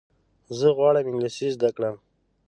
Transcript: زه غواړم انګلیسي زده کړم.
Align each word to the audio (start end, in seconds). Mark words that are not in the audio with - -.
زه 0.59 0.67
غواړم 0.77 1.05
انګلیسي 1.09 1.47
زده 1.55 1.69
کړم. 1.75 1.95